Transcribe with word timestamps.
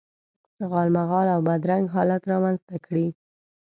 غالمغال 0.71 1.27
او 1.35 1.39
بد 1.47 1.61
رنګ 1.69 1.85
حالت 1.95 2.21
رامنځته 2.31 2.75
کړي. 2.85 3.07